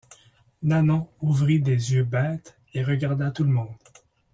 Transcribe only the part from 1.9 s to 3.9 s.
yeux bêtes et regarda tout le monde.